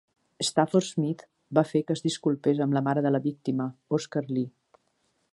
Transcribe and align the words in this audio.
Stafford 0.45 0.85
Smith 0.85 1.19
va 1.57 1.63
fer 1.71 1.81
que 1.89 1.97
es 1.97 2.01
disculpés 2.05 2.61
amb 2.65 2.77
la 2.77 2.83
mare 2.87 3.03
de 3.07 3.11
la 3.11 3.19
seva 3.21 3.27
víctima, 3.33 3.67
Oscar 3.99 4.25
Lee. 4.31 4.51